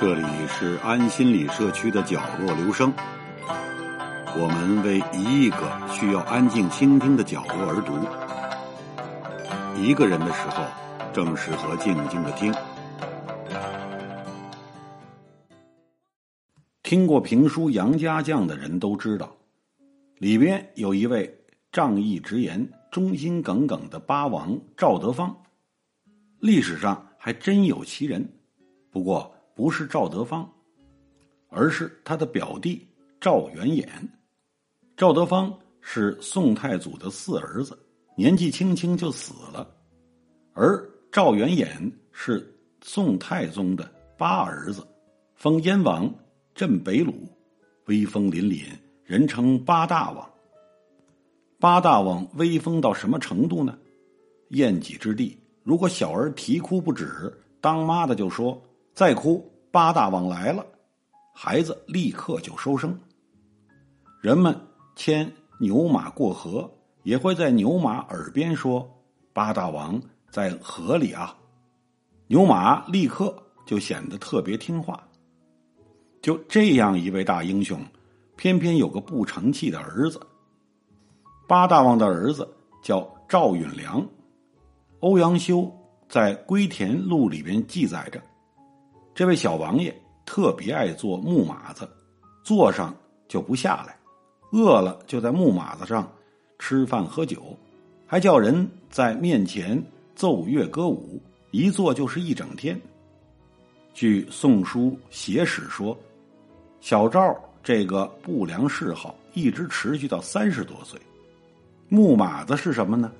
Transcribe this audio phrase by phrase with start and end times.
[0.00, 2.94] 这里是安心理社区的角落，留声。
[4.36, 7.98] 我们为一亿个需要安静倾听的角落而读。
[9.76, 10.62] 一个人的时候，
[11.12, 12.54] 正适合静静的听。
[16.84, 19.36] 听过评书《杨家将》的人都知道，
[20.18, 21.28] 里边有一位
[21.72, 25.36] 仗义直言、忠心耿耿的八王赵德芳。
[26.38, 28.24] 历史上还真有其人，
[28.92, 29.34] 不过。
[29.58, 30.48] 不是赵德芳，
[31.48, 32.86] 而是他的表弟
[33.20, 33.88] 赵元衍。
[34.96, 37.76] 赵德芳是宋太祖的四儿子，
[38.16, 39.66] 年纪轻轻就死了；
[40.52, 41.66] 而赵元衍
[42.12, 44.86] 是宋太宗的八儿子，
[45.34, 46.08] 封燕王，
[46.54, 47.12] 镇北虏，
[47.86, 48.64] 威风凛凛，
[49.02, 50.30] 人称八大王。
[51.58, 53.76] 八大王威风到什么程度呢？
[54.50, 58.62] 晏己之地，如果小儿啼哭不止，当妈的就说。
[58.94, 60.66] 再哭，八大王来了，
[61.32, 62.98] 孩子立刻就收声。
[64.20, 64.60] 人们
[64.96, 66.68] 牵牛马过河，
[67.04, 68.90] 也会在牛马耳边说
[69.32, 71.32] ：“八大王在河里啊！”
[72.26, 73.32] 牛马立刻
[73.64, 75.00] 就显得特别听话。
[76.20, 77.80] 就这样一位大英雄，
[78.34, 80.20] 偏偏有个不成器的儿子。
[81.46, 84.04] 八大王的儿子叫赵允良，
[84.98, 85.72] 欧阳修
[86.08, 88.20] 在《归田录》里边记载着。
[89.18, 89.92] 这位小王爷
[90.24, 91.90] 特别爱坐木马子，
[92.44, 92.94] 坐上
[93.26, 93.98] 就不下来，
[94.52, 96.08] 饿了就在木马子上
[96.60, 97.58] 吃饭喝酒，
[98.06, 99.82] 还叫人在面前
[100.14, 102.80] 奏乐歌舞，一坐就是一整天。
[103.92, 105.98] 据《宋书写史》说，
[106.80, 110.96] 小赵这个不良嗜好一直持续到三十多岁。
[111.88, 113.10] 木马子是什么呢？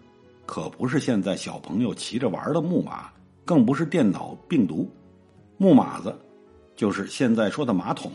[0.47, 3.11] 可不是现在小朋友骑着玩的木马，
[3.45, 4.89] 更不是电脑病毒。
[5.61, 6.17] 木马子，
[6.77, 8.12] 就是现在说的马桶。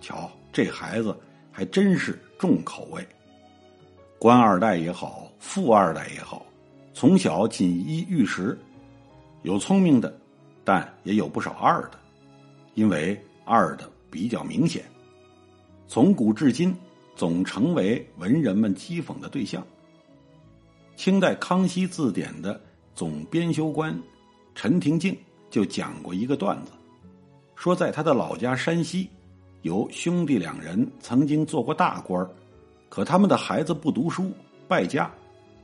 [0.00, 1.16] 瞧，这孩子
[1.52, 3.06] 还真是重口味。
[4.18, 6.44] 官二代也好，富二代也好，
[6.92, 8.58] 从小锦衣玉食，
[9.42, 10.12] 有聪明的，
[10.64, 11.98] 但也有不少二的，
[12.74, 14.84] 因为二的比较明显。
[15.86, 16.76] 从古至今，
[17.14, 19.64] 总成为文人们讥讽的对象。
[20.96, 22.60] 清代康熙字典的
[22.94, 23.96] 总编修官
[24.54, 25.16] 陈廷敬。
[25.50, 26.72] 就讲过一个段子，
[27.56, 29.10] 说在他的老家山西，
[29.62, 32.30] 有兄弟两人曾经做过大官儿
[32.88, 34.32] 可他们的孩子不读书，
[34.66, 35.10] 败家，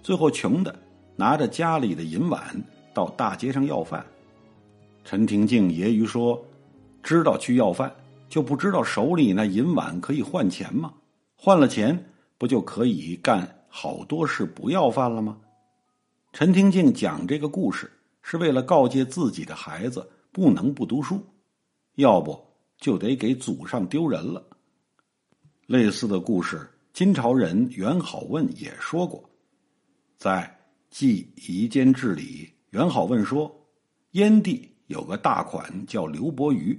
[0.02, 0.76] 最后穷的
[1.14, 2.42] 拿着家里的银碗
[2.92, 4.04] 到大街上要饭。
[5.04, 6.44] 陈廷敬揶揄说
[7.02, 7.90] ：“知道去要饭，
[8.28, 10.92] 就不知道手里那银碗可以换钱吗？
[11.36, 12.04] 换了钱，
[12.38, 15.36] 不就可以干好多事不要饭了吗？”
[16.34, 17.90] 陈廷敬讲这个故事。
[18.28, 21.24] 是为了告诫自己的孩子不能不读书，
[21.94, 22.36] 要不
[22.76, 24.44] 就得给祖上丢人了。
[25.68, 29.30] 类似的故事，金朝人元好问也说过。
[30.18, 30.58] 在
[30.92, 33.64] 《记夷坚志》里，元好问说：
[34.10, 36.76] 燕地有个大款叫刘伯瑜，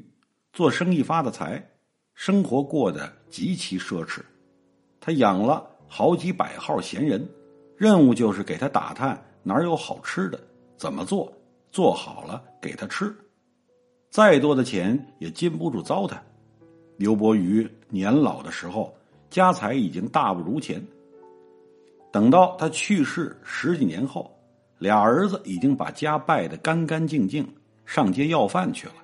[0.52, 1.66] 做生意发的财，
[2.14, 4.20] 生活过得极其奢侈。
[5.00, 7.26] 他养了好几百号闲人，
[7.78, 10.38] 任务就是给他打探哪儿有好吃的，
[10.76, 11.34] 怎么做。
[11.72, 13.16] 做好了给他吃，
[14.10, 16.18] 再多的钱也禁不住糟蹋。
[16.98, 18.92] 刘伯瑜年老的时候，
[19.30, 20.84] 家财已经大不如前。
[22.12, 24.36] 等到他去世十几年后，
[24.80, 27.48] 俩儿子已经把家败得干干净净，
[27.86, 28.96] 上街要饭去了。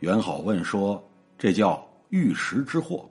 [0.00, 1.02] 元好问说
[1.38, 3.08] ：“这叫玉石之祸。”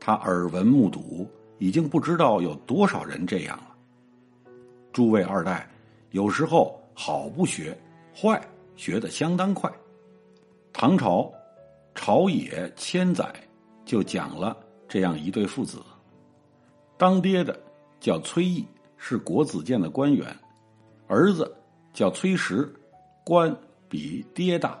[0.00, 1.28] 他耳闻目睹，
[1.58, 3.76] 已经不知道有多少人这样了。
[4.92, 5.70] 诸位二代，
[6.10, 6.80] 有时候。
[6.94, 7.76] 好不学，
[8.16, 8.40] 坏
[8.76, 9.70] 学的相当快。
[10.72, 11.32] 唐朝
[11.94, 13.32] 朝野千载
[13.84, 14.56] 就讲了
[14.88, 15.82] 这样一对父子，
[16.96, 17.60] 当爹的
[18.00, 18.64] 叫崔毅，
[18.96, 20.26] 是国子监的官员；
[21.06, 21.54] 儿子
[21.92, 22.72] 叫崔实，
[23.24, 23.54] 官
[23.88, 24.80] 比爹大，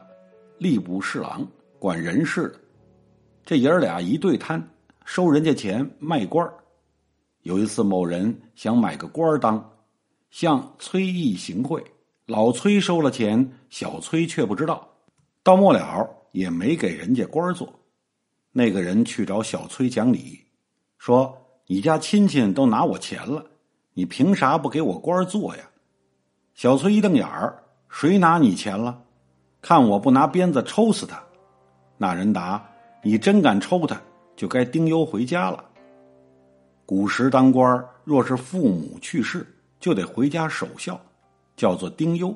[0.58, 1.46] 吏部侍郎，
[1.78, 2.60] 管人事的。
[3.44, 4.66] 这爷儿俩一对摊，
[5.04, 6.48] 收人家钱卖官
[7.42, 9.72] 有一次，某人想买个官当，
[10.30, 11.84] 向崔毅行贿。
[12.26, 14.88] 老崔收了钱，小崔却不知道，
[15.42, 17.70] 到末了也没给人家官做。
[18.50, 20.40] 那个人去找小崔讲理，
[20.96, 21.36] 说
[21.68, 23.44] ：“你家亲戚都拿我钱了，
[23.92, 25.68] 你凭啥不给我官做呀？”
[26.54, 29.02] 小崔一瞪眼儿：“谁拿你钱了？
[29.60, 31.22] 看我不拿鞭子抽死他！”
[31.98, 32.66] 那人答
[33.04, 34.00] ：“你真敢抽他，
[34.34, 35.62] 就该丁忧回家了。
[36.86, 39.46] 古时当官，若是父母去世，
[39.78, 40.98] 就得回家守孝。”
[41.56, 42.34] 叫做丁忧。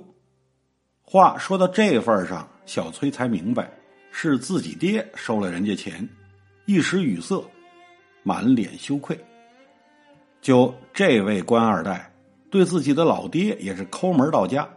[1.02, 3.70] 话说到这份上，小崔才明白，
[4.10, 6.06] 是自己爹收了人家钱，
[6.66, 7.42] 一时语塞，
[8.22, 9.18] 满脸羞愧。
[10.40, 12.12] 就这位官二代，
[12.50, 14.68] 对自己的老爹也是抠门到家。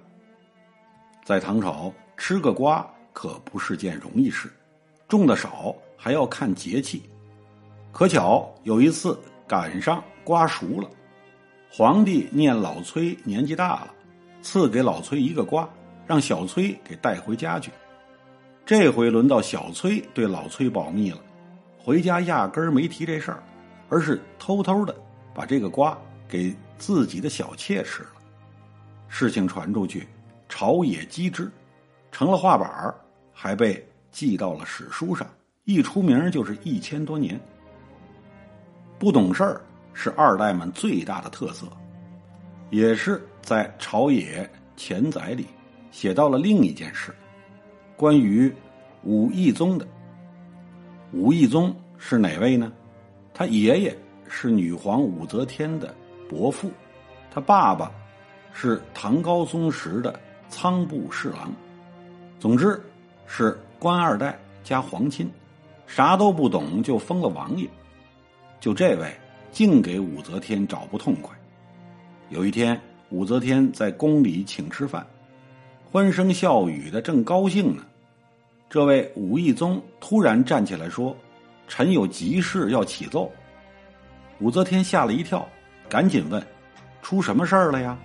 [1.23, 4.51] 在唐朝，吃个瓜可不是件容易事，
[5.07, 7.03] 种的少还要看节气。
[7.91, 10.89] 可巧有一次赶上瓜熟了，
[11.69, 13.93] 皇帝念老崔年纪大了，
[14.41, 15.67] 赐给老崔一个瓜。
[16.07, 17.71] 让小崔给带回家去。
[18.65, 21.19] 这回轮到小崔对老崔保密了，
[21.79, 23.41] 回家压根儿没提这事儿，
[23.87, 24.93] 而是偷偷的
[25.33, 25.97] 把这个瓜
[26.27, 28.09] 给自己的小妾吃了。
[29.07, 30.05] 事情传出去，
[30.49, 31.49] 朝野击之，
[32.11, 32.93] 成了画板，
[33.31, 35.25] 还被记到了史书上。
[35.63, 37.39] 一出名就是一千多年。
[38.99, 39.61] 不懂事儿
[39.93, 41.67] 是二代们最大的特色，
[42.71, 45.45] 也是在朝野钱载里。
[45.91, 47.13] 写到了另一件事，
[47.97, 48.49] 关于
[49.03, 49.85] 武义宗的。
[51.11, 52.71] 武义宗是哪位呢？
[53.33, 53.97] 他爷爷
[54.29, 55.93] 是女皇武则天的
[56.29, 56.71] 伯父，
[57.29, 57.91] 他爸爸
[58.53, 61.51] 是唐高宗时的仓部侍郎。
[62.39, 62.81] 总之
[63.27, 65.29] 是官二代加皇亲，
[65.85, 67.67] 啥都不懂就封了王爷。
[68.61, 69.13] 就这位，
[69.51, 71.35] 净给武则天找不痛快。
[72.31, 72.79] 有一天，
[73.09, 75.05] 武则天在宫里请吃饭。
[75.91, 77.83] 欢声笑语的正高兴呢，
[78.69, 81.13] 这位武义宗突然站起来说
[81.67, 83.29] ：“臣有急事要启奏。”
[84.39, 85.45] 武则天吓了一跳，
[85.89, 86.41] 赶紧问
[87.03, 87.99] ：“出什么事儿了呀？”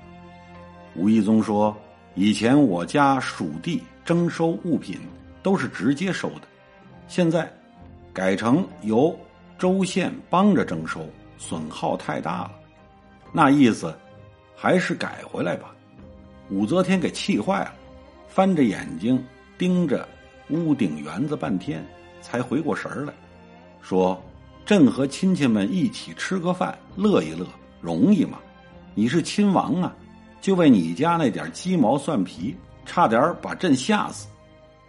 [0.97, 1.75] 武义宗说
[2.17, 4.99] ：“以前我家属地征收物品
[5.41, 6.43] 都是直接收的，
[7.07, 7.49] 现在
[8.13, 9.17] 改成由
[9.57, 11.09] 州县帮着征收，
[11.39, 12.51] 损耗太大了。
[13.33, 13.97] 那意思
[14.57, 15.73] 还是改回来吧。”
[16.51, 17.75] 武则天给气坏了，
[18.29, 19.23] 翻着眼睛
[19.59, 20.09] 盯着
[20.51, 21.85] 屋顶园子半天，
[22.23, 23.13] 才回过神来，
[23.83, 24.21] 说
[24.65, 27.47] ：“朕和亲戚们一起吃个饭，乐一乐，
[27.81, 28.39] 容易吗？
[28.95, 29.95] 你是亲王啊，
[30.41, 34.29] 就为你家那点鸡毛蒜皮，差点把朕吓死。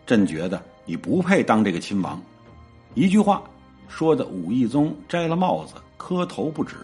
[0.05, 2.21] 朕觉得你不配当这个亲王。”
[2.93, 3.43] 一句话
[3.87, 6.75] 说的武义宗摘了帽子，磕头不止。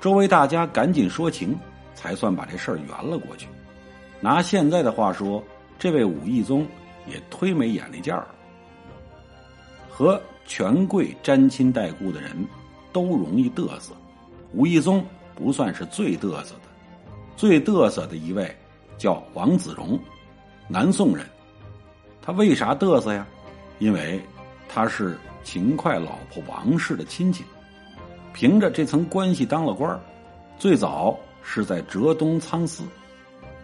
[0.00, 1.58] 周围大家赶紧说情，
[1.94, 3.48] 才算把这事儿圆了过去。
[4.20, 5.42] 拿现在的话说，
[5.78, 6.66] 这位武义宗
[7.06, 8.34] 也忒没眼力见儿了。
[9.88, 12.30] 和权贵沾亲带故的人
[12.92, 13.94] 都容易嘚瑟，
[14.52, 15.04] 武义宗
[15.34, 16.62] 不算是最嘚瑟的。
[17.36, 18.54] 最嘚瑟的一位
[18.98, 19.98] 叫王子荣，
[20.68, 21.24] 南宋人。
[22.20, 23.26] 他为啥嘚瑟呀？
[23.78, 24.20] 因为
[24.68, 27.42] 他是秦桧老婆王氏的亲戚，
[28.34, 29.98] 凭着这层关系当了官
[30.58, 32.84] 最早是在浙东仓司。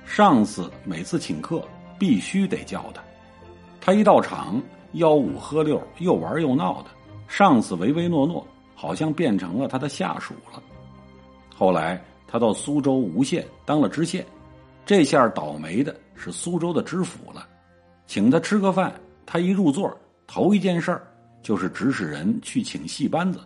[0.04, 1.62] 上司每次请客
[1.98, 3.02] 必须得叫他，
[3.80, 4.62] 他一到场
[4.94, 6.90] 吆五喝六，又玩又闹的，
[7.26, 10.62] 上司唯唯诺诺，好像变成了他的下属了。
[11.54, 14.24] 后来他到苏州吴县当了知县，
[14.84, 17.46] 这下倒霉的是苏州的知府了，
[18.06, 18.92] 请他吃个饭，
[19.24, 19.92] 他一入座，
[20.26, 21.00] 头一件事
[21.42, 23.40] 就是指使人去请戏班子，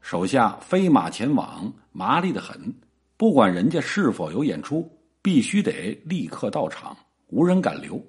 [0.00, 2.74] 手下飞马前往，麻利的很，
[3.16, 4.90] 不管人家是否有演出。
[5.22, 6.96] 必须得立刻到场，
[7.30, 8.00] 无人敢留。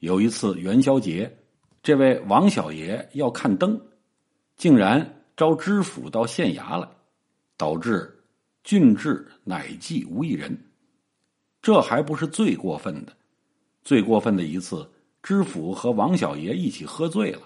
[0.00, 1.32] 有一次元宵节，
[1.80, 3.80] 这位王小爷要看灯，
[4.56, 6.88] 竟然招知府到县衙来，
[7.56, 8.12] 导致
[8.64, 10.60] 郡治乃祭无一人。
[11.62, 13.12] 这还不是最过分的，
[13.84, 14.90] 最过分的一次，
[15.22, 17.42] 知府和王小爷一起喝醉了，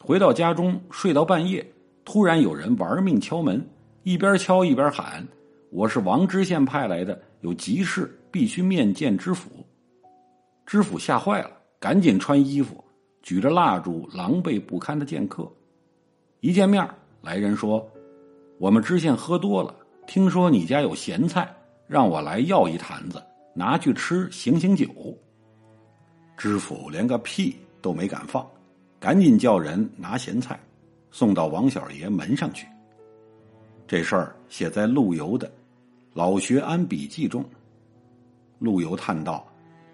[0.00, 1.64] 回到家中睡到半夜，
[2.04, 3.64] 突然有人玩命敲门，
[4.02, 5.24] 一边敲一边喊
[5.74, 9.50] ：“我是王知县派来的。”有急事，必须面见知府。
[10.64, 12.82] 知府吓坏了，赶紧穿衣服，
[13.22, 15.46] 举着蜡烛，狼狈不堪的见客。
[16.40, 16.88] 一见面，
[17.20, 17.86] 来人说
[18.56, 19.74] ：“我们知县喝多了，
[20.06, 21.54] 听说你家有咸菜，
[21.86, 24.86] 让我来要一坛子，拿去吃醒醒酒。”
[26.38, 28.48] 知府连个屁都没敢放，
[28.98, 30.58] 赶紧叫人拿咸菜，
[31.10, 32.66] 送到王小爷门上去。
[33.86, 35.52] 这事儿写在陆游的。
[36.14, 37.44] 老学庵笔记中，
[38.60, 39.44] 陆游叹道：“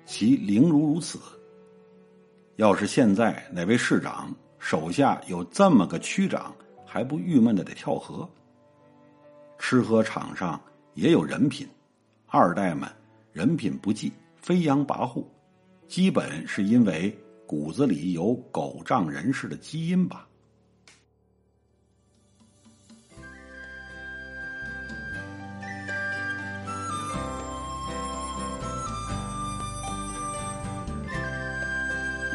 [0.05, 1.19] 其灵如如此。
[2.57, 8.29] 要是现在哪位市长手下有这么个区长，还不郁闷的得跳河。
[9.59, 10.61] 吃喝场上
[10.93, 11.67] 也有人品，
[12.27, 12.87] 二代们
[13.33, 15.25] 人品不济，飞扬跋扈，
[15.89, 20.29] 基本是因为骨子里有狗仗人势的基因吧。”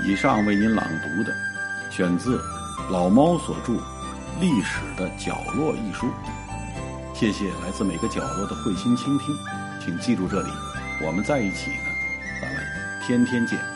[0.07, 1.35] 以上为您朗读的，
[1.89, 2.39] 选自
[2.91, 3.74] 老猫所著
[4.39, 6.05] 《历史的角落》一书。
[7.12, 9.35] 谢谢来自每个角落的慧心倾听，
[9.83, 10.50] 请记住这里，
[11.03, 11.89] 我们在一起呢，
[12.39, 12.63] 咱们
[13.01, 13.75] 天天见。